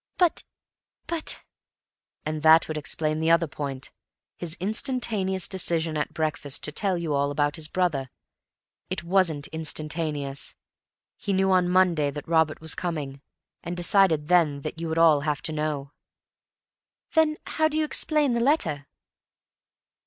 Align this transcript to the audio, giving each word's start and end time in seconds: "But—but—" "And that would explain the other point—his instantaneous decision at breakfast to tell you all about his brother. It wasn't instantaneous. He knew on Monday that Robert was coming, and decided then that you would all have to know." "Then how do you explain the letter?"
"But—but—" 0.17 1.41
"And 2.25 2.41
that 2.41 2.67
would 2.67 2.75
explain 2.75 3.19
the 3.19 3.29
other 3.29 3.45
point—his 3.45 4.55
instantaneous 4.59 5.47
decision 5.47 5.95
at 5.95 6.11
breakfast 6.11 6.63
to 6.63 6.71
tell 6.71 6.97
you 6.97 7.13
all 7.13 7.29
about 7.29 7.55
his 7.55 7.67
brother. 7.67 8.09
It 8.89 9.03
wasn't 9.03 9.45
instantaneous. 9.49 10.55
He 11.17 11.33
knew 11.33 11.51
on 11.51 11.69
Monday 11.69 12.09
that 12.09 12.27
Robert 12.27 12.59
was 12.61 12.73
coming, 12.73 13.21
and 13.61 13.77
decided 13.77 14.27
then 14.27 14.61
that 14.61 14.79
you 14.81 14.89
would 14.89 14.97
all 14.97 15.19
have 15.19 15.43
to 15.43 15.51
know." 15.53 15.91
"Then 17.13 17.37
how 17.45 17.67
do 17.67 17.77
you 17.77 17.85
explain 17.85 18.33
the 18.33 18.39
letter?" 18.39 18.87